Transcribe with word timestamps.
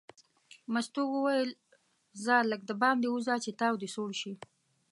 مستو 0.73 1.01
وویل 1.13 1.51
ځه 2.23 2.35
لږ 2.51 2.61
دباندې 2.71 3.07
ووځه 3.09 3.35
چې 3.43 3.51
تاو 3.59 3.75
دې 3.81 3.89
سوړ 3.95 4.11
شي. 4.21 4.33